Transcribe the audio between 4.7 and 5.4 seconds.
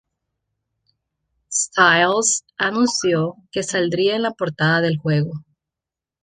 del juego.